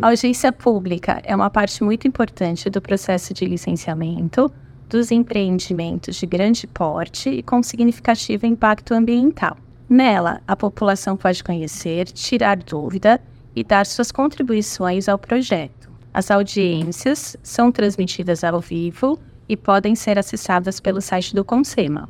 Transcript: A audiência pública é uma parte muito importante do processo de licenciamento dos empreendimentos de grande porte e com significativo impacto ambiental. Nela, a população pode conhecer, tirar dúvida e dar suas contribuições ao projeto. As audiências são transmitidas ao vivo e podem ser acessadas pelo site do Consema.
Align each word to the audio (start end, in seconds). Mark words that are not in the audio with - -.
A 0.00 0.08
audiência 0.08 0.50
pública 0.50 1.20
é 1.22 1.36
uma 1.36 1.50
parte 1.50 1.84
muito 1.84 2.08
importante 2.08 2.70
do 2.70 2.80
processo 2.80 3.34
de 3.34 3.44
licenciamento 3.44 4.50
dos 4.88 5.12
empreendimentos 5.12 6.16
de 6.16 6.26
grande 6.26 6.66
porte 6.66 7.28
e 7.28 7.42
com 7.42 7.62
significativo 7.62 8.46
impacto 8.46 8.94
ambiental. 8.94 9.56
Nela, 9.88 10.40
a 10.48 10.56
população 10.56 11.16
pode 11.16 11.44
conhecer, 11.44 12.06
tirar 12.06 12.56
dúvida 12.56 13.20
e 13.54 13.62
dar 13.62 13.84
suas 13.86 14.10
contribuições 14.10 15.08
ao 15.08 15.18
projeto. 15.18 15.88
As 16.12 16.30
audiências 16.30 17.36
são 17.42 17.70
transmitidas 17.70 18.42
ao 18.42 18.60
vivo 18.60 19.18
e 19.48 19.56
podem 19.56 19.94
ser 19.94 20.18
acessadas 20.18 20.80
pelo 20.80 21.00
site 21.00 21.34
do 21.34 21.44
Consema. 21.44 22.08